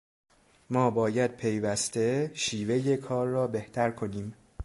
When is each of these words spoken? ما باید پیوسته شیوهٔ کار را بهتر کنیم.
ما 0.69 0.89
باید 0.91 1.31
پیوسته 1.35 2.31
شیوهٔ 2.33 2.97
کار 2.97 3.27
را 3.27 3.47
بهتر 3.47 3.91
کنیم. 3.91 4.33